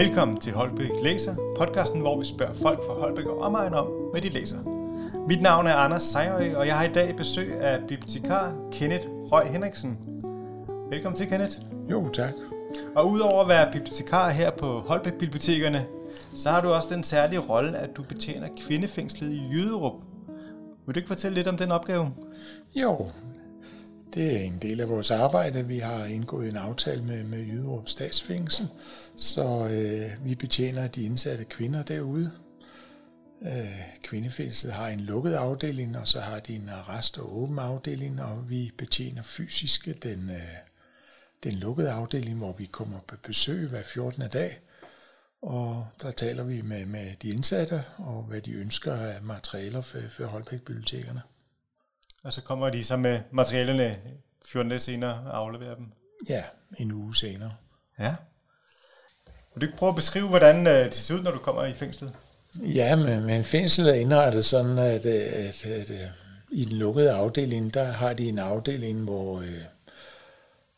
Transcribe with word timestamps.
Velkommen 0.00 0.40
til 0.40 0.52
Holbæk 0.52 0.90
Læser, 1.02 1.34
podcasten, 1.58 2.00
hvor 2.00 2.18
vi 2.18 2.24
spørger 2.24 2.54
folk 2.54 2.78
fra 2.86 2.92
Holbæk 2.92 3.26
og 3.26 3.38
omegn 3.38 3.74
om, 3.74 3.86
hvad 3.86 4.20
de 4.20 4.28
læser. 4.28 4.58
Mit 5.28 5.42
navn 5.42 5.66
er 5.66 5.74
Anders 5.74 6.02
Sejrø, 6.02 6.56
og 6.56 6.66
jeg 6.66 6.76
har 6.76 6.84
i 6.84 6.92
dag 6.92 7.16
besøg 7.16 7.60
af 7.60 7.80
bibliotekar 7.88 8.56
Kenneth 8.72 9.06
Røg 9.08 9.46
Henriksen. 9.46 9.98
Velkommen 10.90 11.16
til, 11.16 11.28
Kenneth. 11.28 11.56
Jo, 11.90 12.08
tak. 12.08 12.32
Og 12.96 13.10
udover 13.10 13.42
at 13.42 13.48
være 13.48 13.72
bibliotekar 13.72 14.30
her 14.30 14.50
på 14.50 14.66
Holbæk 14.66 15.14
Bibliotekerne, 15.14 15.86
så 16.36 16.50
har 16.50 16.60
du 16.60 16.68
også 16.68 16.88
den 16.94 17.02
særlige 17.02 17.40
rolle, 17.40 17.78
at 17.78 17.96
du 17.96 18.02
betjener 18.02 18.48
kvindefængslet 18.66 19.30
i 19.32 19.42
Jyderup. 19.52 19.94
Vil 20.86 20.94
du 20.94 20.98
ikke 20.98 21.08
fortælle 21.08 21.34
lidt 21.34 21.48
om 21.48 21.56
den 21.56 21.72
opgave? 21.72 22.10
Jo, 22.74 23.06
det 24.14 24.36
er 24.36 24.40
en 24.40 24.58
del 24.62 24.80
af 24.80 24.88
vores 24.88 25.10
arbejde. 25.10 25.66
Vi 25.66 25.78
har 25.78 26.04
indgået 26.04 26.48
en 26.48 26.56
aftale 26.56 27.04
med, 27.04 27.24
med 27.24 27.38
Jyderup 27.38 27.88
Statsfængsel, 27.88 28.68
så 29.16 29.68
øh, 29.68 30.26
vi 30.26 30.34
betjener 30.34 30.88
de 30.88 31.02
indsatte 31.02 31.44
kvinder 31.44 31.82
derude. 31.82 32.32
Øh, 33.42 33.80
kvindefængslet 34.02 34.72
har 34.72 34.88
en 34.88 35.00
lukket 35.00 35.32
afdeling, 35.32 35.98
og 35.98 36.08
så 36.08 36.20
har 36.20 36.40
de 36.40 36.54
en 36.54 36.68
arrest- 36.68 37.18
og 37.18 37.38
åben 37.38 37.58
afdeling, 37.58 38.22
og 38.22 38.50
vi 38.50 38.70
betjener 38.78 39.22
fysisk 39.22 40.02
den, 40.02 40.30
øh, 40.30 40.56
den 41.44 41.54
lukkede 41.54 41.90
afdeling, 41.90 42.38
hvor 42.38 42.52
vi 42.58 42.64
kommer 42.64 42.98
på 43.08 43.16
besøg 43.22 43.68
hver 43.68 43.82
14. 43.82 44.22
dag. 44.32 44.60
Og 45.42 45.86
der 46.02 46.10
taler 46.10 46.44
vi 46.44 46.62
med, 46.62 46.86
med 46.86 47.14
de 47.22 47.28
indsatte, 47.28 47.84
og 47.98 48.22
hvad 48.22 48.40
de 48.40 48.52
ønsker 48.52 48.92
af 48.92 49.22
materialer 49.22 49.80
for, 49.80 49.98
for 50.10 50.24
Holbæk-bibliotekerne. 50.24 51.20
Og 52.24 52.32
så 52.32 52.42
kommer 52.42 52.70
de 52.70 52.84
så 52.84 52.96
med 52.96 53.20
materialerne 53.30 53.96
14 54.44 54.70
dage 54.70 54.80
senere 54.80 55.22
og 55.26 55.36
afleverer 55.36 55.74
dem? 55.74 55.86
Ja, 56.28 56.42
en 56.78 56.92
uge 56.92 57.14
senere. 57.14 57.52
Ja. 57.98 58.14
Vil 59.54 59.60
du 59.60 59.66
ikke 59.66 59.78
prøve 59.78 59.90
at 59.90 59.96
beskrive, 59.96 60.28
hvordan 60.28 60.66
øh, 60.66 60.84
det 60.84 60.94
ser 60.94 61.14
ud, 61.14 61.22
når 61.22 61.30
du 61.30 61.38
kommer 61.38 61.64
i 61.64 61.74
fængslet? 61.74 62.12
Ja, 62.60 62.96
men, 62.96 63.24
men 63.24 63.44
fængslet 63.44 63.90
er 63.90 64.00
indrettet 64.00 64.44
sådan, 64.44 64.78
at, 64.78 65.06
at, 65.06 65.66
at, 65.66 65.90
at 65.90 66.10
i 66.50 66.64
den 66.64 66.72
lukkede 66.72 67.12
afdeling, 67.12 67.74
der 67.74 67.84
har 67.84 68.12
de 68.12 68.28
en 68.28 68.38
afdeling, 68.38 69.04
hvor, 69.04 69.40
øh, 69.40 69.62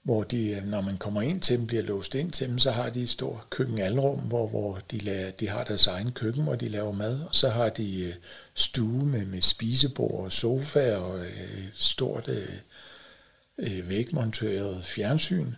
hvor 0.03 0.22
de, 0.22 0.50
øh, 0.50 0.64
når 0.64 0.81
man 0.81 0.98
kommer 0.98 1.22
ind 1.22 1.41
til 1.41 1.58
dem, 1.58 1.67
bliver 1.67 1.83
låst 1.83 2.14
ind 2.14 2.33
til 2.33 2.48
dem, 2.48 2.58
så 2.58 2.70
har 2.70 2.91
de 2.91 3.03
et 3.03 3.11
stort 3.11 3.50
køkkenalrum, 3.50 4.19
hvor, 4.19 4.47
hvor 4.47 4.78
de, 4.91 4.98
laver, 4.98 5.31
de 5.31 5.48
har 5.48 5.64
deres 5.64 5.86
egen 5.86 6.12
køkken, 6.12 6.42
hvor 6.42 6.55
de 6.55 6.69
laver 6.69 6.92
mad. 6.92 7.20
Og 7.20 7.34
så 7.34 7.48
har 7.48 7.69
de 7.69 8.05
øh, 8.05 8.14
stue 8.55 9.06
med, 9.06 9.27
med 9.27 9.41
spisebord 9.41 10.25
og 10.25 10.33
sofa 10.33 10.97
og 10.97 11.19
et 11.19 11.70
stort 11.75 12.28
øh, 12.28 13.89
vægmonteret 13.89 14.84
fjernsyn. 14.84 15.53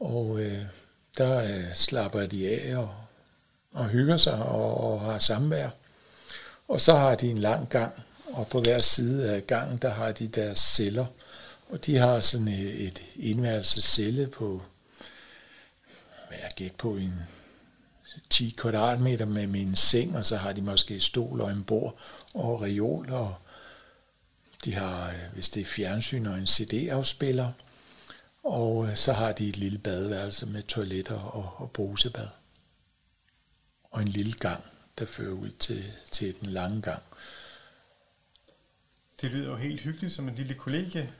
Og 0.00 0.40
øh, 0.40 0.58
der 1.18 1.38
øh, 1.38 1.74
slapper 1.74 2.26
de 2.26 2.48
af 2.48 2.76
og, 2.76 2.94
og 3.72 3.88
hygger 3.88 4.16
sig 4.16 4.34
og, 4.34 4.92
og 4.92 5.00
har 5.00 5.18
samvær. 5.18 5.68
Og 6.68 6.80
så 6.80 6.94
har 6.94 7.14
de 7.14 7.30
en 7.30 7.38
lang 7.38 7.68
gang, 7.68 7.92
og 8.32 8.48
på 8.48 8.60
hver 8.60 8.78
side 8.78 9.30
af 9.30 9.46
gangen, 9.46 9.78
der 9.78 9.90
har 9.90 10.12
de 10.12 10.28
deres 10.28 10.58
celler. 10.58 11.06
Og 11.72 11.86
de 11.86 11.96
har 11.96 12.20
sådan 12.20 12.48
et, 12.48 12.86
et 12.86 13.02
indværelsescelle 13.16 14.26
på, 14.26 14.62
hvad 16.28 16.38
jeg 16.38 16.50
gæt 16.56 16.72
på, 16.72 16.96
en 16.96 17.14
10 18.30 18.54
kvadratmeter 18.58 19.24
med 19.24 19.46
min 19.46 19.76
seng, 19.76 20.16
og 20.16 20.24
så 20.24 20.36
har 20.36 20.52
de 20.52 20.62
måske 20.62 21.00
stol 21.00 21.40
og 21.40 21.50
en 21.50 21.64
bord 21.64 21.98
og 22.34 22.62
reol, 22.62 23.10
og 23.10 23.34
de 24.64 24.74
har, 24.74 25.08
øh, 25.08 25.32
hvis 25.34 25.48
det 25.48 25.60
er 25.60 25.66
fjernsyn 25.66 26.26
og 26.26 26.38
en 26.38 26.46
CD-afspiller, 26.46 27.52
og 28.42 28.88
øh, 28.88 28.96
så 28.96 29.12
har 29.12 29.32
de 29.32 29.48
et 29.48 29.56
lille 29.56 29.78
badeværelse 29.78 30.46
med 30.46 30.62
toiletter 30.62 31.18
og, 31.18 31.52
og 31.56 31.70
brusebad. 31.70 32.28
Og 33.90 34.02
en 34.02 34.08
lille 34.08 34.32
gang, 34.32 34.64
der 34.98 35.06
fører 35.06 35.32
ud 35.32 35.50
til, 35.50 35.84
til 36.10 36.34
den 36.40 36.48
lange 36.48 36.82
gang. 36.82 37.02
Det 39.20 39.30
lyder 39.30 39.50
jo 39.50 39.56
helt 39.56 39.80
hyggeligt 39.80 40.12
som 40.12 40.28
en 40.28 40.34
lille 40.34 40.54
kollegie. 40.54 41.12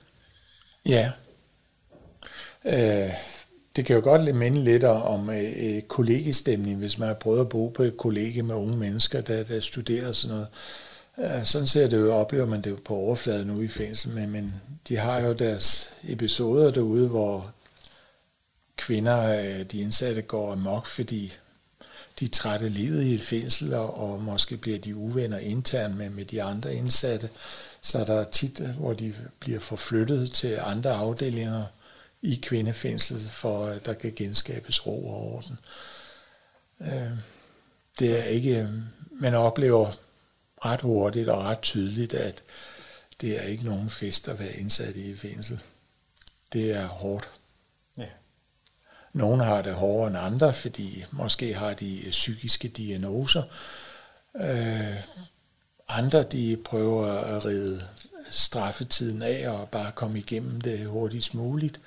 Ja. 0.85 1.11
Øh, 2.65 3.13
det 3.75 3.85
kan 3.85 3.95
jo 3.95 4.01
godt 4.01 4.35
minde 4.35 4.63
lidt 4.63 4.83
om 4.83 5.29
øh, 5.29 5.53
øh 5.57 5.81
kollegestemning, 5.81 6.77
hvis 6.77 6.97
man 6.97 7.07
har 7.07 7.15
prøvet 7.15 7.39
at 7.39 7.49
bo 7.49 7.69
på 7.69 7.83
et 7.83 7.97
kollegie 7.97 8.43
med 8.43 8.55
unge 8.55 8.77
mennesker, 8.77 9.21
der, 9.21 9.43
der 9.43 9.59
studerer 9.59 10.11
sådan 10.11 10.35
noget. 10.35 10.47
Øh, 11.17 11.45
sådan 11.45 11.67
ser 11.67 11.87
det 11.87 11.99
jo, 11.99 12.13
oplever 12.13 12.45
man 12.45 12.61
det 12.61 12.69
jo 12.69 12.77
på 12.85 12.95
overfladen 12.95 13.47
nu 13.47 13.61
i 13.61 13.67
fængsel, 13.67 14.11
men, 14.11 14.29
men 14.29 14.53
de 14.87 14.97
har 14.97 15.19
jo 15.19 15.33
deres 15.33 15.89
episoder 16.03 16.71
derude, 16.71 17.07
hvor 17.07 17.51
kvinder, 18.77 19.39
øh, 19.39 19.65
de 19.71 19.79
indsatte, 19.79 20.21
går 20.21 20.51
amok, 20.51 20.87
fordi 20.87 21.33
de 22.19 22.25
er 22.25 22.29
trætte 22.29 22.69
livet 22.69 23.03
i 23.03 23.13
et 23.13 23.21
fængsel, 23.21 23.73
og, 23.73 23.97
og 23.97 24.21
måske 24.21 24.57
bliver 24.57 24.79
de 24.79 24.95
uvenner 24.95 25.37
internt 25.37 25.97
med, 25.97 26.09
med 26.09 26.25
de 26.25 26.43
andre 26.43 26.75
indsatte. 26.75 27.29
Så 27.83 28.03
der 28.03 28.13
er 28.21 28.31
tit, 28.31 28.59
hvor 28.59 28.93
de 28.93 29.15
bliver 29.39 29.59
forflyttet 29.59 30.31
til 30.31 30.59
andre 30.61 30.91
afdelinger 30.91 31.65
i 32.21 32.39
kvindefængslet, 32.43 33.21
for 33.31 33.65
at 33.65 33.85
der 33.85 33.93
kan 33.93 34.13
genskabes 34.15 34.87
ro 34.87 35.07
og 35.07 35.33
orden. 35.33 35.57
Øh, 36.81 37.11
det 37.99 38.19
er 38.19 38.23
ikke, 38.23 38.69
man 39.11 39.35
oplever 39.35 39.99
ret 40.65 40.81
hurtigt 40.81 41.29
og 41.29 41.43
ret 41.43 41.61
tydeligt, 41.61 42.13
at 42.13 42.43
det 43.21 43.37
er 43.37 43.41
ikke 43.41 43.65
nogen 43.65 43.89
fest 43.89 44.27
at 44.27 44.39
være 44.39 44.53
indsat 44.53 44.95
i 44.95 45.17
fængsel. 45.17 45.59
Det 46.53 46.71
er 46.71 46.87
hårdt. 46.87 47.29
Ja. 47.97 48.07
Nogle 49.13 49.43
har 49.43 49.61
det 49.61 49.73
hårdere 49.73 50.07
end 50.07 50.17
andre, 50.17 50.53
fordi 50.53 51.05
måske 51.11 51.53
har 51.53 51.73
de 51.73 52.07
psykiske 52.11 52.67
diagnoser. 52.67 53.43
Øh, 54.35 54.95
andre 55.97 56.23
de 56.23 56.57
prøver 56.65 57.07
at 57.07 57.45
ride 57.45 57.87
straffetiden 58.29 59.21
af 59.21 59.49
og 59.49 59.69
bare 59.69 59.91
komme 59.91 60.19
igennem 60.19 60.61
det 60.61 60.85
hurtigst 60.85 61.33
muligt 61.33 61.79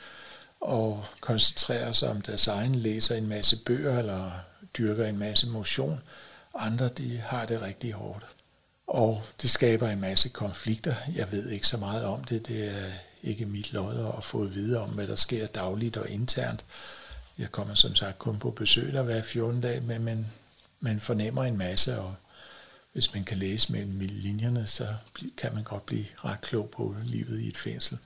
og 0.61 1.05
koncentrere 1.21 1.94
sig 1.94 2.11
om 2.11 2.21
deres 2.21 2.49
egen, 2.49 2.75
læser 2.75 3.15
en 3.16 3.27
masse 3.27 3.65
bøger 3.65 3.99
eller 3.99 4.31
dyrker 4.78 5.06
en 5.06 5.19
masse 5.19 5.49
motion. 5.49 6.00
Andre 6.55 6.89
de 6.89 7.19
har 7.19 7.47
det 7.47 7.62
rigtig 7.62 7.93
hårdt. 7.93 8.27
Og 8.87 9.22
det 9.43 9.50
skaber 9.50 9.89
en 9.89 10.00
masse 10.00 10.28
konflikter. 10.28 10.95
Jeg 11.15 11.33
ved 11.33 11.49
ikke 11.49 11.66
så 11.66 11.77
meget 11.77 12.05
om 12.05 12.25
det. 12.25 12.49
Det 12.49 12.69
er 12.69 12.91
ikke 13.22 13.47
mit 13.47 13.72
lod 13.72 14.15
at 14.16 14.25
få 14.25 14.43
at 14.43 14.55
vide 14.55 14.81
om, 14.81 14.91
hvad 14.91 15.06
der 15.06 15.16
sker 15.16 15.47
dagligt 15.47 15.97
og 15.97 16.09
internt. 16.09 16.65
Jeg 17.39 17.53
kommer 17.53 17.75
som 17.75 17.95
sagt 17.95 18.19
kun 18.19 18.39
på 18.39 18.50
besøg 18.50 18.93
der 18.93 19.03
hver 19.03 19.22
14 19.22 19.61
dage, 19.61 19.81
men 19.81 20.05
man, 20.05 20.27
man 20.81 21.00
fornemmer 21.00 21.45
en 21.45 21.59
masse, 21.59 21.99
og 22.00 22.15
hvis 22.97 23.15
man 23.15 23.25
kan 23.25 23.39
læse 23.39 23.73
mellem 23.73 23.99
linjerne, 24.01 24.67
så 24.67 24.87
kan 25.39 25.55
man 25.55 25.65
godt 25.65 25.87
blive 25.87 26.05
ret 26.25 26.41
klog 26.41 26.71
på 26.71 26.95
livet 27.05 27.41
i 27.41 27.49
et 27.49 27.57
fængsel. 27.57 27.99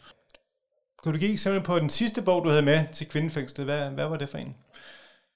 Kunne 1.02 1.14
du 1.14 1.18
give 1.18 1.32
eksempel 1.32 1.62
på 1.62 1.78
den 1.78 1.90
sidste 1.90 2.22
bog, 2.22 2.44
du 2.44 2.48
havde 2.48 2.62
med 2.62 2.86
til 2.92 3.08
kvindefængslet? 3.08 3.64
Hvad, 3.64 3.90
hvad 3.90 4.06
var 4.06 4.16
det 4.16 4.28
for 4.28 4.38
en? 4.38 4.54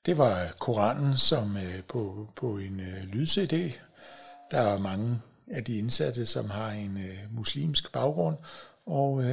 Det 0.07 0.19
var 0.19 0.55
Koranen, 0.59 1.17
som 1.17 1.57
øh, 1.57 1.83
på, 1.89 2.29
på 2.37 2.57
en 2.57 2.81
øh, 2.81 3.05
lyd-CD. 3.13 3.79
Der 4.51 4.61
er 4.61 4.79
mange 4.79 5.21
af 5.51 5.65
de 5.65 5.79
indsatte, 5.79 6.27
som 6.27 6.51
har 6.51 6.71
en 6.71 6.97
øh, 6.97 7.19
muslimsk 7.31 7.93
baggrund, 7.93 8.37
og 8.87 9.25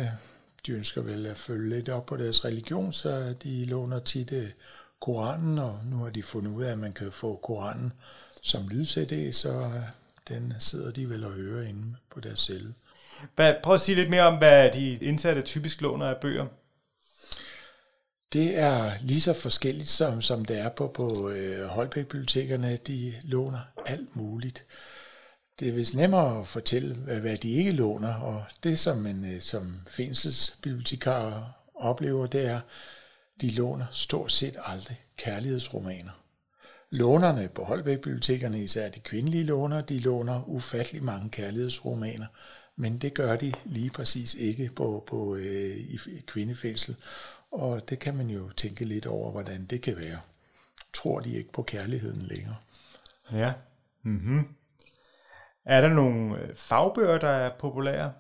de 0.66 0.72
ønsker 0.72 1.02
vel 1.02 1.26
at 1.26 1.38
følge 1.38 1.70
lidt 1.70 1.90
op 1.90 2.06
på 2.06 2.18
deres 2.18 2.46
religion, 2.46 2.94
så 2.94 3.34
de 3.44 3.66
låner 3.66 4.00
tit 4.00 4.34
Koranen, 5.02 5.60
og 5.60 5.80
nu 5.86 5.98
har 5.98 6.10
de 6.10 6.24
fundet 6.24 6.52
ud 6.52 6.64
af, 6.64 6.72
at 6.72 6.80
man 6.80 6.94
kan 6.94 7.12
få 7.12 7.36
Koranen 7.36 7.94
som 8.42 8.68
lyd-CD, 8.68 9.34
så 9.34 9.72
den 10.34 10.54
sidder 10.60 10.92
de 10.92 11.10
vel 11.10 11.24
og 11.24 11.32
hører 11.32 11.68
inde 11.68 11.96
på 12.10 12.20
deres 12.20 12.40
celle. 12.40 12.74
Hvad, 13.36 13.54
prøv 13.64 13.74
at 13.74 13.82
sige 13.82 13.96
lidt 13.96 14.10
mere 14.10 14.28
om, 14.28 14.38
hvad 14.38 14.72
de 14.72 14.96
indsatte 14.96 15.42
typisk 15.42 15.82
låner 15.82 16.06
af 16.06 16.18
bøger. 16.22 16.48
Det 18.34 18.58
er 18.58 18.92
lige 19.02 19.22
så 19.22 19.34
forskelligt, 19.34 19.90
som, 19.90 20.22
som 20.22 20.46
det 20.46 20.60
er 20.60 20.70
på, 20.70 20.88
på 20.88 21.30
øh, 21.30 21.66
Holbæk-bibliotekerne. 21.66 22.78
De 22.78 23.14
låner 23.24 23.60
alt 23.86 24.16
muligt. 24.16 24.66
Det 25.60 25.68
er 25.68 25.74
vist 25.74 25.96
nemmere 25.96 26.40
at 26.40 26.48
fortælle, 26.48 26.96
hvad, 26.96 27.20
hvad 27.20 27.38
de 27.38 27.52
ikke 27.52 27.72
låner, 27.72 28.14
og 28.14 28.44
det, 28.64 28.80
som 28.80 28.98
man 28.98 29.36
øh, 29.36 29.42
som 29.42 29.82
fængselsbibliotekar 29.88 31.54
oplever, 31.76 32.28
det 32.28 32.46
er, 32.46 32.60
de 33.42 33.52
låner 33.52 33.86
stort 33.92 34.32
set 34.32 34.56
aldrig 34.66 35.00
kærlighedsromaner. 35.18 36.21
Lånerne 36.92 37.50
på 37.56 37.64
Holbæk-bibliotekerne, 37.64 38.64
især 38.64 38.90
de 38.90 39.00
kvindelige 39.00 39.44
låner, 39.44 39.82
de 39.82 40.00
låner 40.00 40.50
ufattelig 40.50 41.04
mange 41.04 41.30
kærlighedsromaner, 41.30 42.28
men 42.76 42.98
det 42.98 43.14
gør 43.14 43.36
de 43.36 43.54
lige 43.66 43.90
præcis 43.90 44.34
ikke 44.34 44.70
på, 44.76 45.04
på 45.08 45.36
øh, 45.36 45.78
i 45.78 46.00
kvindefængsel. 46.28 46.96
Og 47.52 47.90
det 47.90 48.00
kan 48.00 48.18
man 48.18 48.30
jo 48.30 48.50
tænke 48.50 48.86
lidt 48.86 49.06
over, 49.06 49.32
hvordan 49.32 49.66
det 49.66 49.82
kan 49.82 49.98
være. 49.98 50.20
Tror 50.94 51.20
de 51.20 51.38
ikke 51.38 51.52
på 51.52 51.64
kærligheden 51.64 52.22
længere? 52.22 52.56
Ja. 53.32 53.54
Mm-hmm. 54.04 54.48
Er 55.66 55.82
der 55.82 55.90
nogle 55.90 56.40
øh, 56.40 56.56
fagbøger, 56.56 57.18
der 57.18 57.30
er 57.30 57.58
populære? 57.60 58.14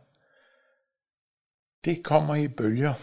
Det 1.85 2.03
kommer 2.03 2.35
i 2.35 2.47
bølger 2.47 2.93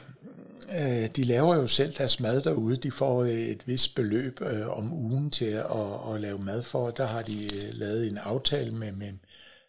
øh, 0.81 1.11
de 1.17 1.25
laver 1.25 1.57
jo 1.57 1.67
selv 1.67 1.95
deres 1.95 2.21
mad 2.21 2.43
derude. 2.43 2.77
De 2.77 2.91
får 2.91 3.23
øh, 3.23 3.31
et 3.31 3.67
vist 3.67 3.95
beløb 3.95 4.41
øh, 4.41 4.79
om 4.79 4.93
ugen 4.93 5.31
til 5.31 5.45
at, 5.45 5.65
at, 5.65 6.15
at 6.15 6.21
lave 6.21 6.39
mad 6.39 6.63
for. 6.63 6.91
Der 6.91 7.07
har 7.07 7.23
de 7.23 7.45
øh, 7.45 7.75
lavet 7.75 8.09
en 8.09 8.19
aftale 8.19 8.75
med, 8.75 8.93
med, 8.93 9.13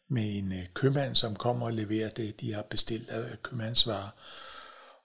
med 0.10 0.38
en 0.38 0.52
øh, 0.52 0.64
købmand, 0.74 1.16
som 1.16 1.36
kommer 1.36 1.66
og 1.66 1.74
leverer 1.74 2.10
det, 2.10 2.42
de 2.42 2.54
har 2.54 2.62
bestilt 2.62 3.10
af 3.10 3.20
øh, 3.20 3.38
købmandsvarer. 3.44 4.10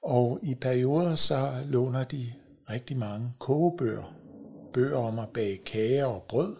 Og 0.02 0.40
i 0.42 0.54
perioder 0.54 1.16
så 1.16 1.62
låner 1.66 2.04
de 2.04 2.32
rigtig 2.70 2.96
mange 2.96 3.32
kogebøger. 3.38 4.14
Bøger 4.72 4.98
om 4.98 5.18
at 5.18 5.28
bage 5.34 5.56
kager 5.66 6.04
og 6.04 6.24
brød. 6.28 6.56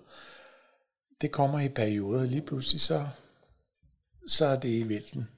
Det 1.21 1.33
kommer 1.33 1.61
i 1.61 1.69
perioder. 1.69 2.25
Lige 2.25 2.43
pludselig 2.43 2.81
så, 2.81 3.07
så 4.29 4.47
er 4.47 4.61
det 4.61 4.69
i 4.69 4.89
vælten. 4.89 5.29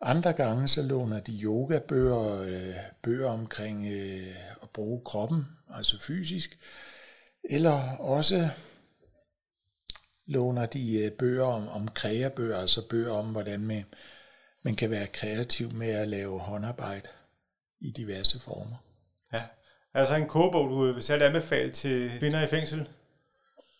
Andre 0.00 0.32
gange 0.32 0.68
så 0.68 0.82
låner 0.82 1.20
de 1.20 1.40
yogabøger, 1.42 2.42
øh, 2.42 2.74
bøger 3.02 3.30
omkring 3.30 3.86
øh, 3.86 4.36
at 4.62 4.70
bruge 4.70 5.04
kroppen, 5.04 5.44
altså 5.74 6.00
fysisk, 6.00 6.58
eller 7.44 7.96
også 7.96 8.48
låner 10.26 10.66
de 10.66 11.04
øh, 11.04 11.12
bøger 11.12 11.44
om, 11.44 11.68
om 11.68 11.88
kreabøger, 11.88 12.58
altså 12.58 12.88
bøger 12.88 13.12
om, 13.12 13.26
hvordan 13.26 13.60
man, 13.60 13.84
man 14.62 14.76
kan 14.76 14.90
være 14.90 15.06
kreativ 15.06 15.72
med 15.72 15.90
at 15.90 16.08
lave 16.08 16.40
håndarbejde 16.40 17.08
i 17.80 17.90
diverse 17.90 18.40
former. 18.40 18.76
Ja, 19.32 19.42
altså 19.94 20.14
en 20.14 20.28
kogebog, 20.28 20.70
du 20.70 20.92
vil 20.92 21.02
selv 21.02 21.22
anbefale 21.22 21.72
til 21.72 22.10
kvinder 22.18 22.44
i 22.44 22.48
fængsel? 22.48 22.88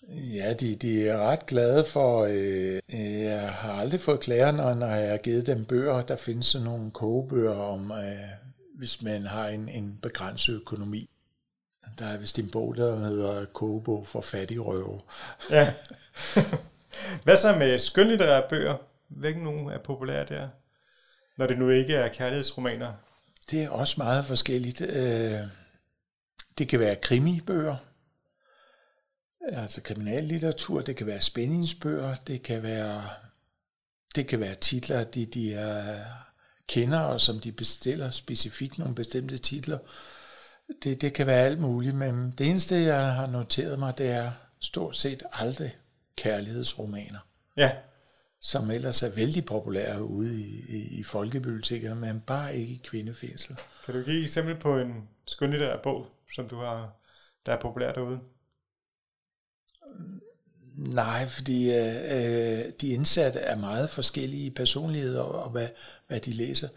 Ja, 0.08 0.52
de, 0.52 0.74
de 0.74 1.08
er 1.08 1.18
ret 1.18 1.46
glade 1.46 1.84
for, 1.84 2.24
øh, 2.24 2.80
jeg 3.22 3.52
har 3.52 3.72
aldrig 3.72 4.00
fået 4.00 4.20
klager, 4.20 4.52
når, 4.52 4.74
når 4.74 4.86
jeg 4.86 5.10
har 5.10 5.16
givet 5.16 5.46
dem 5.46 5.64
bøger. 5.64 6.00
Der 6.00 6.16
findes 6.16 6.46
sådan 6.46 6.64
nogle 6.64 6.90
kogebøger 6.90 7.54
om, 7.54 7.90
øh, 7.92 8.18
hvis 8.78 9.02
man 9.02 9.26
har 9.26 9.48
en, 9.48 9.68
en 9.68 9.98
begrænset 10.02 10.54
økonomi. 10.54 11.10
Der 11.98 12.06
er 12.06 12.18
vist 12.18 12.38
en 12.38 12.50
bog, 12.50 12.76
der 12.76 12.98
hedder 12.98 13.44
Kogebog 13.44 14.06
for 14.06 14.20
fattige 14.20 14.60
røve. 14.60 15.00
Ja. 15.50 15.72
Hvad 17.24 17.36
så 17.36 17.56
med 17.58 17.78
skønlitterære 17.78 18.42
bøger? 18.48 18.76
Hvilken 19.08 19.42
nogle 19.42 19.72
er 19.72 19.78
populære 19.78 20.24
der? 20.24 20.48
Når 21.38 21.46
det 21.46 21.58
nu 21.58 21.68
ikke 21.68 21.94
er 21.94 22.08
kærlighedsromaner. 22.08 22.92
Det 23.50 23.62
er 23.62 23.70
også 23.70 23.94
meget 23.98 24.24
forskelligt. 24.24 24.80
Øh, 24.80 25.40
det 26.58 26.68
kan 26.68 26.80
være 26.80 26.96
krimibøger, 26.96 27.76
altså 29.52 29.82
kriminallitteratur, 29.82 30.80
det 30.80 30.96
kan 30.96 31.06
være 31.06 31.20
spændingsbøger, 31.20 32.14
det 32.14 32.42
kan 32.42 32.62
være, 32.62 33.02
det 34.14 34.26
kan 34.26 34.40
være 34.40 34.54
titler, 34.54 35.04
de, 35.04 35.26
de 35.26 35.54
er, 35.54 36.04
kender, 36.68 37.00
og 37.00 37.20
som 37.20 37.40
de 37.40 37.52
bestiller 37.52 38.10
specifikt 38.10 38.78
nogle 38.78 38.94
bestemte 38.94 39.38
titler. 39.38 39.78
Det, 40.82 41.00
det 41.00 41.14
kan 41.14 41.26
være 41.26 41.44
alt 41.44 41.60
muligt, 41.60 41.94
men 41.94 42.34
det 42.38 42.50
eneste, 42.50 42.76
jeg 42.76 43.14
har 43.14 43.26
noteret 43.26 43.78
mig, 43.78 43.98
det 43.98 44.10
er 44.10 44.32
stort 44.60 44.96
set 44.96 45.22
aldrig 45.32 45.76
kærlighedsromaner. 46.16 47.18
Ja. 47.56 47.72
Som 48.40 48.70
ellers 48.70 49.02
er 49.02 49.14
vældig 49.14 49.44
populære 49.44 50.02
ude 50.02 50.40
i, 50.40 50.64
i, 50.68 50.98
i 50.98 51.02
folkebibliotekerne, 51.02 52.00
men 52.00 52.20
bare 52.20 52.56
ikke 52.56 52.72
i 52.72 52.80
kvindefængsel. 52.84 53.56
Kan 53.84 53.94
du 53.94 54.02
give 54.02 54.18
et 54.18 54.22
eksempel 54.22 54.56
på 54.60 54.78
en 54.78 55.08
skønlitterær 55.26 55.82
bog, 55.82 56.06
som 56.34 56.48
du 56.48 56.56
har, 56.56 56.92
der 57.46 57.52
er 57.52 57.60
populær 57.60 57.92
derude? 57.92 58.20
Nej, 60.78 61.28
fordi 61.28 61.72
øh, 61.72 61.94
øh, 62.10 62.64
de 62.80 62.88
indsatte 62.88 63.38
er 63.38 63.56
meget 63.56 63.90
forskellige 63.90 64.46
i 64.46 64.50
og, 65.18 65.42
og 65.42 65.50
hvad, 65.50 65.68
hvad 66.06 66.20
de 66.20 66.30
læser. 66.30 66.68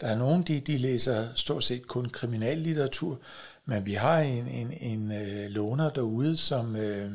Der 0.00 0.06
er 0.06 0.16
nogen, 0.16 0.42
de, 0.42 0.60
de 0.60 0.78
læser 0.78 1.28
stort 1.34 1.64
set 1.64 1.86
kun 1.86 2.08
kriminallitteratur, 2.08 3.20
men 3.64 3.86
vi 3.86 3.94
har 3.94 4.18
en, 4.18 4.48
en, 4.48 4.72
en 4.72 5.12
øh, 5.12 5.50
låner 5.50 5.90
derude, 5.90 6.36
som 6.36 6.76
øh, 6.76 7.10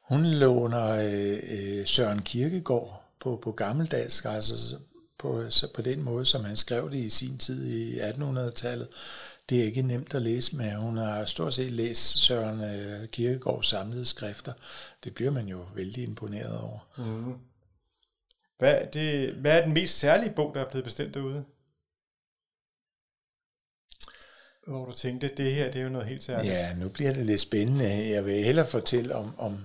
hun 0.00 0.24
låner 0.24 0.88
øh, 0.88 1.38
øh 1.50 1.86
Søren 1.86 2.22
Kirkegaard 2.22 3.04
på, 3.20 3.40
på 3.42 3.52
gammeldansk, 3.52 4.24
altså 4.24 4.76
på, 5.18 5.42
på 5.74 5.82
den 5.82 6.02
måde, 6.02 6.24
som 6.24 6.44
han 6.44 6.56
skrev 6.56 6.90
det 6.90 6.98
i 6.98 7.10
sin 7.10 7.38
tid 7.38 7.66
i 7.66 8.00
1800-tallet. 8.00 8.88
Det 9.48 9.60
er 9.60 9.64
ikke 9.64 9.82
nemt 9.82 10.14
at 10.14 10.22
læse, 10.22 10.56
men 10.56 10.76
hun 10.76 10.96
har 10.96 11.24
stort 11.24 11.54
set 11.54 11.72
læst 11.72 12.18
Søren 12.20 12.60
øh, 12.60 13.08
Kierkegaards 13.08 13.66
samlede 13.66 14.04
skrifter. 14.04 14.52
Det 15.04 15.14
bliver 15.14 15.30
man 15.30 15.48
jo 15.48 15.66
vældig 15.74 16.04
imponeret 16.04 16.60
over. 16.60 16.78
Mm. 16.98 17.34
Hvad, 18.58 18.74
er 18.74 18.90
det, 18.90 19.34
hvad 19.34 19.58
er 19.58 19.64
den 19.64 19.72
mest 19.72 19.98
særlige 19.98 20.32
bog, 20.32 20.54
der 20.54 20.64
er 20.64 20.70
blevet 20.70 20.84
bestemt 20.84 21.14
derude? 21.14 21.44
Hvor 24.66 24.84
du 24.84 24.92
tænkte, 24.92 25.28
det 25.36 25.54
her 25.54 25.70
det 25.70 25.78
er 25.78 25.84
jo 25.84 25.88
noget 25.88 26.06
helt 26.06 26.22
særligt. 26.22 26.54
Ja, 26.54 26.74
nu 26.74 26.88
bliver 26.88 27.12
det 27.12 27.26
lidt 27.26 27.40
spændende. 27.40 28.10
Jeg 28.10 28.24
vil 28.24 28.44
hellere 28.44 28.66
fortælle 28.66 29.14
om, 29.14 29.38
om 29.38 29.58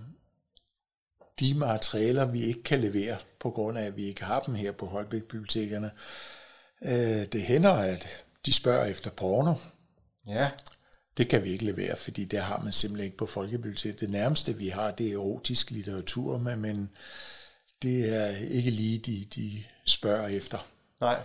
de 1.40 1.54
materialer, 1.54 2.26
vi 2.26 2.42
ikke 2.42 2.64
kan 2.64 2.80
levere, 2.80 3.18
på 3.40 3.52
grund 3.52 3.78
af, 3.78 3.86
at 3.86 3.98
vi 3.98 4.06
ikke 4.06 4.24
har 4.24 4.40
dem 4.40 4.56
her 4.56 4.72
på 4.72 4.86
Holbæk-bibliotekerne. 4.86 5.92
Øh, 6.82 7.26
det 7.26 7.42
hænder, 7.42 7.72
at 7.72 8.26
de 8.46 8.54
spørger 8.54 8.86
efter 8.86 9.10
porno. 9.10 9.54
Ja. 10.28 10.52
Det 11.18 11.30
kan 11.30 11.44
vi 11.44 11.50
ikke 11.50 11.66
levere, 11.66 11.96
fordi 11.96 12.26
det 12.26 12.40
har 12.40 12.62
man 12.64 12.74
simpelthen 12.74 13.06
ikke 13.06 13.18
på 13.18 13.26
Folkebiblioteket. 13.26 14.00
Det 14.00 14.10
nærmeste, 14.10 14.58
vi 14.58 14.68
har, 14.68 14.92
det 14.92 15.08
er 15.08 15.14
erotisk 15.14 15.72
litteratur, 15.72 16.38
men 16.38 16.90
det 17.82 18.16
er 18.16 18.28
ikke 18.28 18.72
lige, 18.72 19.00
de, 19.00 19.26
de 19.36 19.64
spørger 19.86 20.28
efter. 20.28 20.68
Nej. 21.02 21.24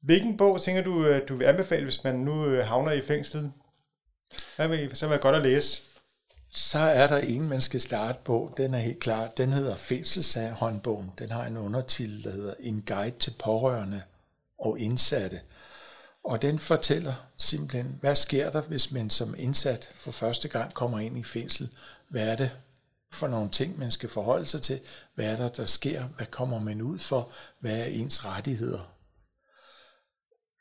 Hvilken 0.00 0.36
bog 0.36 0.62
tænker 0.62 0.82
du, 0.82 1.06
øh, 1.06 1.28
du 1.28 1.36
vil 1.36 1.44
anbefale, 1.44 1.84
hvis 1.84 2.04
man 2.04 2.14
nu 2.14 2.46
øh, 2.46 2.66
havner 2.66 2.92
i 2.92 3.02
fængslet? 3.02 3.52
Hvad 4.56 4.68
vil 4.68 4.96
så 4.96 5.08
være 5.08 5.18
godt 5.18 5.36
at 5.36 5.42
læse? 5.42 5.82
Så 6.56 6.78
er 6.78 7.06
der 7.06 7.18
en, 7.18 7.48
man 7.48 7.60
skal 7.60 7.80
starte 7.80 8.18
på. 8.24 8.54
Den 8.56 8.74
er 8.74 8.78
helt 8.78 9.00
klar. 9.00 9.28
Den 9.28 9.52
hedder 9.52 9.76
Fængselshåndbogen. 9.76 11.10
Den 11.18 11.30
har 11.30 11.44
en 11.44 11.56
undertitel, 11.56 12.24
der 12.24 12.30
hedder 12.30 12.54
En 12.60 12.82
guide 12.86 13.18
til 13.18 13.34
pårørende 13.44 14.02
og 14.58 14.78
indsatte. 14.78 15.40
Og 16.24 16.42
den 16.42 16.58
fortæller 16.58 17.14
simpelthen, 17.36 17.98
hvad 18.00 18.14
sker 18.14 18.50
der, 18.50 18.60
hvis 18.60 18.92
man 18.92 19.10
som 19.10 19.34
indsat 19.38 19.90
for 19.94 20.12
første 20.12 20.48
gang 20.48 20.74
kommer 20.74 20.98
ind 20.98 21.18
i 21.18 21.22
fængsel? 21.22 21.68
Hvad 22.08 22.22
er 22.28 22.36
det 22.36 22.50
for 23.12 23.28
nogle 23.28 23.50
ting, 23.50 23.78
man 23.78 23.90
skal 23.90 24.08
forholde 24.08 24.46
sig 24.46 24.62
til? 24.62 24.80
Hvad 25.14 25.26
er 25.26 25.36
der, 25.36 25.48
der 25.48 25.66
sker? 25.66 26.04
Hvad 26.04 26.26
kommer 26.26 26.58
man 26.58 26.82
ud 26.82 26.98
for? 26.98 27.30
Hvad 27.60 27.76
er 27.76 27.84
ens 27.84 28.24
rettigheder? 28.24 28.93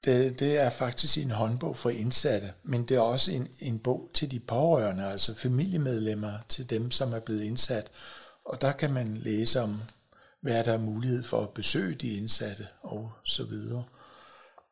Det, 0.05 0.39
det 0.39 0.57
er 0.57 0.69
faktisk 0.69 1.17
en 1.17 1.31
håndbog 1.31 1.77
for 1.77 1.89
indsatte, 1.89 2.53
men 2.63 2.85
det 2.87 2.97
er 2.97 3.01
også 3.01 3.31
en, 3.31 3.47
en 3.59 3.79
bog 3.79 4.09
til 4.13 4.31
de 4.31 4.39
pårørende, 4.39 5.05
altså 5.05 5.35
familiemedlemmer 5.35 6.33
til 6.49 6.69
dem, 6.69 6.91
som 6.91 7.13
er 7.13 7.19
blevet 7.19 7.43
indsat. 7.43 7.91
Og 8.45 8.61
der 8.61 8.71
kan 8.71 8.93
man 8.93 9.17
læse 9.17 9.61
om, 9.61 9.81
hvad 10.41 10.63
der 10.63 10.73
er 10.73 10.77
mulighed 10.77 11.23
for 11.23 11.41
at 11.41 11.49
besøge 11.49 11.95
de 11.95 12.17
indsatte 12.17 12.67
og 12.81 13.11
så 13.23 13.43
videre. 13.43 13.83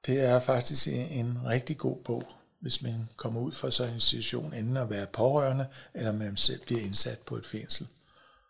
Det 0.06 0.22
er 0.22 0.40
faktisk 0.40 0.88
en, 0.88 0.94
en 0.94 1.40
rigtig 1.46 1.78
god 1.78 1.98
bog, 2.06 2.24
hvis 2.60 2.82
man 2.82 3.10
kommer 3.18 3.42
ud 3.42 3.52
fra 3.52 3.72
sådan 3.72 3.90
en 3.92 3.96
institution, 3.96 4.54
enten 4.54 4.78
at 4.78 4.90
være 4.90 5.06
pårørende, 5.06 5.68
eller 5.94 6.12
man 6.12 6.38
selv 6.38 6.62
bliver 6.66 6.82
indsat 6.82 7.20
på 7.20 7.36
et 7.36 7.46
fængsel. 7.46 7.88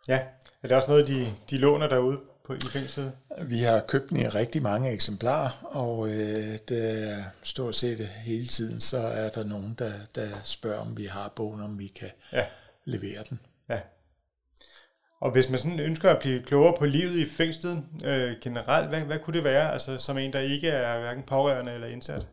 Ja, 0.08 0.20
er 0.64 0.68
det 0.68 0.78
også 0.78 0.88
noget, 0.88 1.08
de, 1.08 1.34
de 1.50 1.58
låner 1.58 1.88
derude 1.88 2.20
på, 2.44 2.54
i 2.54 2.60
fængslet? 2.60 3.12
Vi 3.42 3.60
har 3.60 3.80
købt 3.88 4.10
den 4.10 4.18
i 4.18 4.28
rigtig 4.28 4.62
mange 4.62 4.92
eksemplarer, 4.92 5.50
og 5.64 6.10
øh, 6.10 6.58
det 6.68 7.10
er 7.10 7.24
stort 7.44 7.76
set 7.76 8.08
hele 8.08 8.48
tiden, 8.48 8.80
så 8.80 8.98
er 8.98 9.30
der 9.30 9.44
nogen, 9.44 9.76
der, 9.80 9.92
der 10.16 10.28
spørger, 10.44 10.80
om 10.80 10.98
vi 10.98 11.06
har 11.06 11.34
bogen, 11.36 11.62
om 11.62 11.80
vi 11.80 11.88
kan 11.88 12.10
ja. 12.34 12.46
levere 12.86 13.24
den. 13.30 13.40
Ja. 13.70 13.80
Og 15.20 15.32
hvis 15.32 15.50
man 15.50 15.60
sådan 15.60 15.80
ønsker 15.80 16.10
at 16.10 16.20
blive 16.20 16.44
klogere 16.44 16.76
på 16.80 16.86
livet 16.86 17.16
i 17.16 17.30
fængslet 17.30 17.84
øh, 18.06 18.36
generelt, 18.42 18.90
hvad, 18.90 19.02
hvad 19.02 19.20
kunne 19.20 19.38
det 19.38 19.44
være, 19.44 19.74
altså 19.74 19.98
som 19.98 20.18
en, 20.18 20.34
der 20.34 20.40
ikke 20.40 20.70
er 20.70 21.00
hverken 21.00 21.24
pårørende 21.24 21.74
eller 21.74 21.88
indsat? 21.88 22.28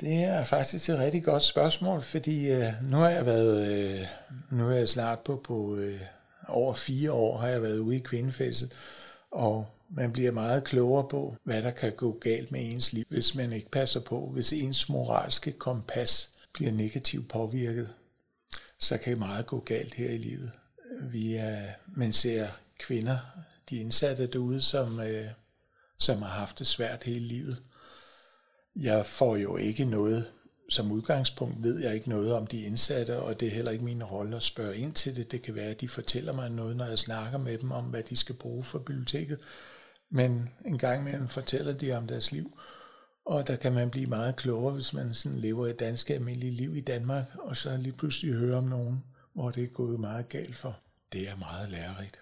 Det 0.00 0.24
er 0.24 0.44
faktisk 0.44 0.88
et 0.90 0.98
rigtig 0.98 1.24
godt 1.24 1.42
spørgsmål, 1.42 2.02
fordi 2.02 2.50
øh, 2.50 2.72
nu 2.82 2.96
har 2.96 3.08
jeg 3.08 3.26
været, 3.26 3.68
øh, 3.68 4.06
nu 4.50 4.70
er 4.70 4.74
jeg 4.74 4.88
snart 4.88 5.20
på, 5.20 5.40
på 5.44 5.76
øh, 5.76 6.00
over 6.48 6.74
fire 6.74 7.12
år 7.12 7.38
har 7.38 7.48
jeg 7.48 7.62
været 7.62 7.78
ude 7.78 7.96
i 7.96 8.00
kvindefæstet, 8.00 8.72
og 9.30 9.66
man 9.90 10.12
bliver 10.12 10.32
meget 10.32 10.64
klogere 10.64 11.08
på, 11.08 11.36
hvad 11.44 11.62
der 11.62 11.70
kan 11.70 11.92
gå 11.92 12.18
galt 12.20 12.52
med 12.52 12.72
ens 12.72 12.92
liv, 12.92 13.04
hvis 13.08 13.34
man 13.34 13.52
ikke 13.52 13.70
passer 13.70 14.00
på, 14.00 14.26
hvis 14.26 14.52
ens 14.52 14.88
moralske 14.88 15.52
kompas 15.52 16.30
bliver 16.52 16.72
negativt 16.72 17.28
påvirket, 17.28 17.88
så 18.78 18.98
kan 18.98 19.18
meget 19.18 19.46
gå 19.46 19.60
galt 19.60 19.94
her 19.94 20.10
i 20.10 20.18
livet. 20.18 20.50
Vi 21.00 21.34
er, 21.34 21.62
man 21.96 22.12
ser 22.12 22.48
kvinder, 22.78 23.18
de 23.70 23.76
indsatte 23.76 24.26
derude, 24.26 24.62
som, 24.62 25.00
øh, 25.00 25.26
som 25.98 26.22
har 26.22 26.30
haft 26.30 26.58
det 26.58 26.66
svært 26.66 27.02
hele 27.04 27.26
livet. 27.26 27.62
Jeg 28.76 29.06
får 29.06 29.36
jo 29.36 29.56
ikke 29.56 29.84
noget 29.84 30.26
som 30.68 30.92
udgangspunkt 30.92 31.62
ved 31.62 31.78
jeg 31.78 31.94
ikke 31.94 32.08
noget 32.08 32.32
om 32.32 32.46
de 32.46 32.60
indsatte, 32.60 33.22
og 33.22 33.40
det 33.40 33.48
er 33.48 33.52
heller 33.52 33.70
ikke 33.70 33.84
min 33.84 34.04
rolle 34.04 34.36
at 34.36 34.42
spørge 34.42 34.76
ind 34.76 34.94
til 34.94 35.16
det. 35.16 35.32
Det 35.32 35.42
kan 35.42 35.54
være, 35.54 35.70
at 35.70 35.80
de 35.80 35.88
fortæller 35.88 36.32
mig 36.32 36.50
noget, 36.50 36.76
når 36.76 36.84
jeg 36.84 36.98
snakker 36.98 37.38
med 37.38 37.58
dem 37.58 37.72
om, 37.72 37.84
hvad 37.84 38.02
de 38.02 38.16
skal 38.16 38.34
bruge 38.34 38.64
for 38.64 38.78
biblioteket. 38.78 39.38
Men 40.10 40.48
en 40.64 40.78
gang 40.78 41.00
imellem 41.00 41.28
fortæller 41.28 41.72
de 41.72 41.92
om 41.92 42.06
deres 42.06 42.32
liv, 42.32 42.58
og 43.24 43.46
der 43.46 43.56
kan 43.56 43.72
man 43.72 43.90
blive 43.90 44.06
meget 44.06 44.36
klogere, 44.36 44.74
hvis 44.74 44.92
man 44.92 45.14
sådan 45.14 45.38
lever 45.38 45.66
et 45.66 45.80
dansk 45.80 46.10
almindeligt 46.10 46.54
liv 46.54 46.76
i 46.76 46.80
Danmark, 46.80 47.24
og 47.38 47.56
så 47.56 47.76
lige 47.76 47.92
pludselig 47.92 48.34
høre 48.34 48.56
om 48.56 48.64
nogen, 48.64 49.04
hvor 49.34 49.50
det 49.50 49.64
er 49.64 49.68
gået 49.68 50.00
meget 50.00 50.28
galt 50.28 50.56
for. 50.56 50.78
Det 51.12 51.28
er 51.28 51.36
meget 51.36 51.70
lærerigt. 51.70 52.20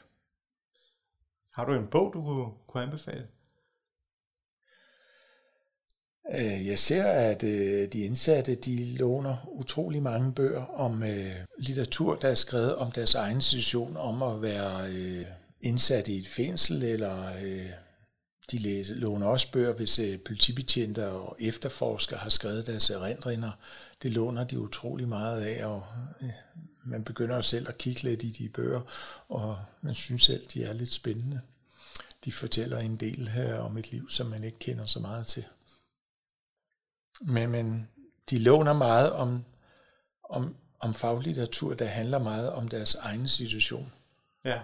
Har 1.52 1.64
du 1.64 1.72
en 1.72 1.86
bog, 1.86 2.12
du 2.14 2.22
kunne, 2.22 2.52
kunne 2.66 2.82
anbefale? 2.82 3.26
Øh, 6.32 6.66
jeg 6.66 6.78
ser, 6.78 7.04
at 7.04 7.42
øh, 7.42 7.92
de 7.92 8.00
indsatte 8.00 8.54
de 8.54 8.84
låner 8.84 9.48
utrolig 9.52 10.02
mange 10.02 10.32
bøger 10.32 10.64
om 10.64 11.02
øh, 11.02 11.32
litteratur, 11.58 12.14
der 12.14 12.28
er 12.28 12.34
skrevet 12.34 12.76
om 12.76 12.92
deres 12.92 13.14
egen 13.14 13.40
situation, 13.40 13.96
om 13.96 14.22
at 14.22 14.42
være 14.42 14.90
øh, 14.90 15.26
indsat 15.60 16.08
i 16.08 16.18
et 16.18 16.28
fængsel, 16.28 16.82
eller 16.82 17.32
de 18.50 18.58
læser, 18.58 18.94
låner 18.94 19.26
også 19.26 19.52
bøger, 19.52 19.72
hvis 19.72 20.00
politibetjente 20.24 21.08
og 21.08 21.36
efterforskere 21.40 22.18
har 22.18 22.30
skrevet 22.30 22.66
deres 22.66 22.90
erindringer. 22.90 23.50
Det 24.02 24.12
låner 24.12 24.44
de 24.44 24.60
utrolig 24.60 25.08
meget 25.08 25.42
af, 25.42 25.66
og 25.66 25.84
man 26.84 27.04
begynder 27.04 27.40
selv 27.40 27.68
at 27.68 27.78
kigge 27.78 28.02
lidt 28.02 28.22
i 28.22 28.30
de 28.38 28.48
bøger, 28.48 28.80
og 29.28 29.58
man 29.80 29.94
synes 29.94 30.22
selv, 30.22 30.46
de 30.54 30.64
er 30.64 30.72
lidt 30.72 30.92
spændende. 30.92 31.40
De 32.24 32.32
fortæller 32.32 32.78
en 32.78 32.96
del 32.96 33.28
her 33.28 33.58
om 33.58 33.76
et 33.76 33.92
liv, 33.92 34.10
som 34.10 34.26
man 34.26 34.44
ikke 34.44 34.58
kender 34.58 34.86
så 34.86 34.98
meget 34.98 35.26
til. 35.26 35.44
Men, 37.20 37.50
men 37.50 37.88
de 38.30 38.38
låner 38.38 38.72
meget 38.72 39.12
om, 39.12 39.44
om, 40.22 40.56
om 40.80 40.94
faglitteratur, 40.94 41.74
der 41.74 41.86
handler 41.86 42.18
meget 42.18 42.50
om 42.50 42.68
deres 42.68 42.94
egen 42.94 43.28
situation. 43.28 43.92
Ja. 44.44 44.60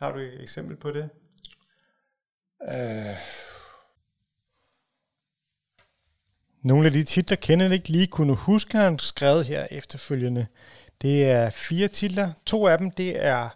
Har 0.00 0.12
du 0.12 0.18
et 0.18 0.42
eksempel 0.42 0.76
på 0.76 0.90
det? 0.90 1.10
Uh... 2.60 3.16
Nogle 6.62 6.86
af 6.86 6.92
de 6.92 7.02
titler 7.02 7.36
kender 7.36 7.72
ikke 7.72 7.88
lige 7.88 8.06
kunne 8.06 8.36
huske, 8.36 8.78
han 8.78 8.98
skrevet 8.98 9.46
her 9.46 9.66
efterfølgende. 9.70 10.46
Det 11.02 11.30
er 11.30 11.50
fire 11.50 11.88
titler. 11.88 12.32
To 12.46 12.66
af 12.66 12.78
dem, 12.78 12.90
det 12.90 13.24
er 13.24 13.48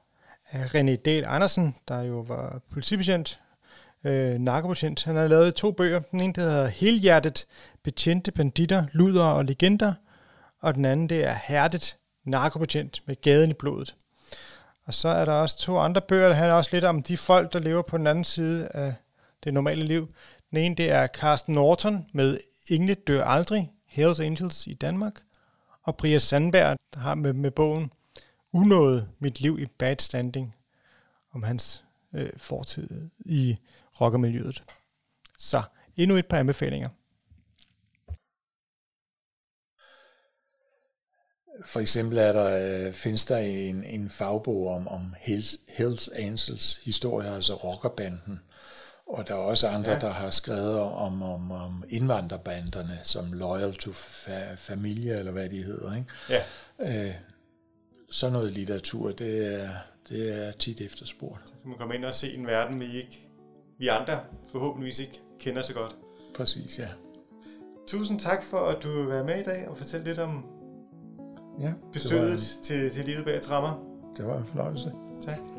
René 0.53 0.97
Dahl 0.97 1.25
Andersen, 1.27 1.77
der 1.89 2.03
jo 2.03 2.21
var 2.21 2.61
politibetjent, 2.71 3.41
øh, 4.05 4.39
narkopatient. 4.39 5.05
Han 5.05 5.17
har 5.17 5.27
lavet 5.27 5.55
to 5.55 5.71
bøger. 5.71 6.01
Den 6.01 6.21
ene 6.21 6.33
der 6.33 6.41
hedder 6.41 6.67
Helhjertet, 6.67 7.47
betjente 7.83 8.33
banditter, 8.33 8.87
luder 8.93 9.25
og 9.25 9.45
legender. 9.45 9.95
Og 10.61 10.75
den 10.75 10.85
anden 10.85 11.09
det 11.09 11.25
er 11.25 11.35
Hærdet, 11.45 11.97
narkopatient 12.25 13.03
med 13.07 13.21
gaden 13.21 13.51
i 13.51 13.55
blodet. 13.55 13.95
Og 14.85 14.95
så 14.95 15.09
er 15.09 15.25
der 15.25 15.33
også 15.33 15.59
to 15.59 15.79
andre 15.79 16.01
bøger, 16.01 16.29
der 16.29 16.35
handler 16.35 16.55
også 16.55 16.71
lidt 16.73 16.85
om 16.85 17.03
de 17.03 17.17
folk, 17.17 17.53
der 17.53 17.59
lever 17.59 17.83
på 17.83 17.99
den 17.99 18.07
anden 18.07 18.25
side 18.25 18.69
af 18.69 18.95
det 19.45 19.55
normale 19.55 19.85
liv. 19.85 20.15
Den 20.51 20.59
ene 20.59 20.75
det 20.75 20.91
er 20.91 21.07
Carsten 21.07 21.55
Norton 21.55 22.07
med 22.13 22.39
Engle 22.69 22.95
dør 22.95 23.25
aldrig, 23.25 23.73
Hells 23.87 24.21
Angels 24.21 24.67
i 24.67 24.75
Danmark. 24.75 25.21
Og 25.83 25.97
Bria 25.97 26.19
Sandberg, 26.19 26.77
der 26.95 27.01
har 27.01 27.15
med, 27.15 27.33
med 27.33 27.51
bogen 27.51 27.93
Unået 28.55 29.09
mit 29.19 29.41
liv 29.41 29.59
i 29.59 29.67
bad 29.67 29.97
standing, 29.99 30.55
om 31.35 31.43
hans 31.43 31.85
øh, 32.15 32.31
fortid 32.37 33.11
i 33.19 33.57
rockermiljøet. 34.01 34.65
Så 35.39 35.63
endnu 35.97 36.17
et 36.17 36.27
par 36.27 36.39
anbefalinger. 36.39 36.89
For 41.67 41.81
eksempel 41.81 42.19
er 42.19 42.33
der, 42.33 42.87
øh, 42.87 42.93
findes 42.93 43.27
der 43.27 43.37
en, 43.37 43.85
en 43.85 44.11
fagbog 44.11 44.69
om, 44.75 44.89
om 44.89 45.15
Hells, 45.19 45.57
Hells 45.69 46.09
Angels 46.09 46.81
historie, 46.85 47.29
altså 47.29 47.55
rockerbanden. 47.55 48.41
Og 49.07 49.29
der 49.29 49.35
er 49.35 49.39
også 49.39 49.69
andre, 49.69 49.93
ja. 49.93 49.99
der 49.99 50.11
har 50.11 50.31
skrevet 50.31 50.81
om, 50.81 51.23
om, 51.23 51.51
om 51.51 51.85
indvandrerbanderne, 51.89 53.01
som 53.03 53.33
Loyal 53.33 53.75
to 53.75 53.91
fa- 53.91 54.55
Familie, 54.55 55.19
eller 55.19 55.33
hvad 55.33 55.51
de 55.51 55.63
hedder. 55.63 55.95
Ikke? 55.95 56.09
Ja. 56.29 57.09
Øh, 57.09 57.15
sådan 58.11 58.33
noget 58.33 58.53
litteratur, 58.53 59.13
det 59.13 59.55
er, 59.55 59.77
det 60.09 60.47
er 60.47 60.53
tit 60.53 60.81
efterspurgt. 60.81 61.49
Så 61.49 61.55
kan 61.63 61.69
man 61.69 61.79
komme 61.79 61.95
ind 61.95 62.05
og 62.05 62.15
se 62.15 62.35
en 62.35 62.47
verden, 62.47 62.81
vi 62.81 62.97
ikke 62.97 63.29
vi 63.83 63.89
andre 63.89 64.21
forhåbentligvis 64.53 64.99
ikke 64.99 65.21
kender 65.39 65.63
så 65.63 65.75
godt. 65.75 65.97
Præcis, 66.35 66.79
ja. 66.79 66.89
Tusind 67.87 68.21
tak 68.21 68.43
for, 68.43 68.59
at 68.59 68.83
du 68.83 69.05
var 69.05 69.25
med 69.25 69.41
i 69.41 69.43
dag 69.43 69.69
og 69.69 69.77
fortælle 69.77 70.07
lidt 70.07 70.19
om 70.19 70.47
ja, 71.61 71.73
besøget 71.93 72.33
en... 72.33 72.63
til, 72.63 72.91
til 72.91 73.05
livet 73.05 73.25
bag 73.25 73.41
trammer. 73.41 73.85
Det 74.17 74.27
var 74.27 74.39
en 74.39 74.45
fornøjelse. 74.45 74.93
Tak. 75.21 75.52